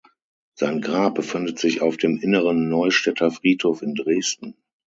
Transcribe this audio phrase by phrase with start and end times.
[0.55, 4.55] Sein Grab befindet sich auf dem Inneren Neustädter Friedhof in Dresden.